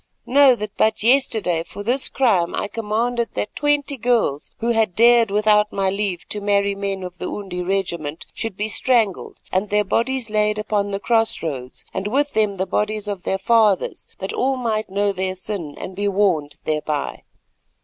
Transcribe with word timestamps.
Know 0.25 0.55
that 0.55 0.75
but 0.77 1.03
yesterday 1.03 1.61
for 1.61 1.83
this 1.83 2.09
crime 2.09 2.55
I 2.55 2.67
commanded 2.67 3.35
that 3.35 3.55
twenty 3.55 3.97
girls 3.97 4.49
who 4.57 4.69
had 4.71 4.95
dared 4.95 5.29
without 5.29 5.71
my 5.71 5.91
leave 5.91 6.27
to 6.29 6.41
marry 6.41 6.73
men 6.73 7.03
of 7.03 7.19
the 7.19 7.29
Undi 7.29 7.61
regiment, 7.61 8.25
should 8.33 8.57
be 8.57 8.67
strangled 8.67 9.37
and 9.51 9.69
their 9.69 9.83
bodies 9.83 10.31
laid 10.31 10.57
upon 10.57 10.89
the 10.89 10.99
cross 10.99 11.43
roads 11.43 11.85
and 11.93 12.07
with 12.07 12.33
them 12.33 12.55
the 12.57 12.65
bodies 12.65 13.07
of 13.07 13.21
their 13.21 13.37
fathers, 13.37 14.07
that 14.17 14.33
all 14.33 14.57
might 14.57 14.89
know 14.89 15.11
their 15.11 15.35
sin 15.35 15.75
and 15.77 15.95
be 15.95 16.07
warned 16.07 16.55
thereby. 16.63 17.21